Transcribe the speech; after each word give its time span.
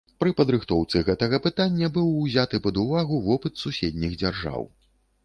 Пры 0.21 0.31
падрыхтоўцы 0.37 1.01
гэтага 1.09 1.39
пытання 1.47 1.89
быў 1.97 2.07
узяты 2.23 2.61
пад 2.65 2.79
увагу 2.85 3.21
вопыт 3.29 3.53
суседніх 3.65 4.17
дзяржаў. 4.23 4.61